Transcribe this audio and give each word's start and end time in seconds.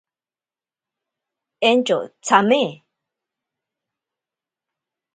Entyo 1.69 1.99
tsame. 2.25 2.61